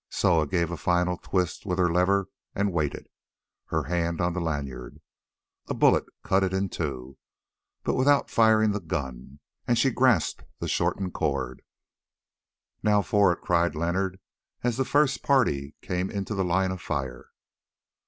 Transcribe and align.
Soa 0.09 0.47
gave 0.47 0.71
a 0.71 0.77
final 0.77 1.15
twist 1.17 1.63
with 1.63 1.77
her 1.77 1.91
lever 1.93 2.27
and 2.55 2.73
waited, 2.73 3.07
her 3.67 3.83
hand 3.83 4.19
on 4.19 4.33
the 4.33 4.41
lanyard. 4.41 4.99
A 5.67 5.75
bullet 5.75 6.05
cut 6.23 6.43
it 6.43 6.55
in 6.55 6.69
two, 6.69 7.19
but 7.83 7.93
without 7.93 8.27
firing 8.27 8.71
the 8.71 8.79
gun, 8.79 9.37
and 9.67 9.77
she 9.77 9.91
grasped 9.91 10.43
the 10.57 10.67
shortened 10.67 11.13
cord. 11.13 11.61
"Now 12.81 13.03
for 13.03 13.31
it!" 13.31 13.41
cried 13.41 13.75
Leonard, 13.75 14.19
as 14.63 14.77
the 14.77 14.85
first 14.85 15.21
party 15.21 15.75
came 15.83 16.09
into 16.09 16.33
the 16.33 16.43
line 16.43 16.71
of 16.71 16.81
fire. 16.81 17.29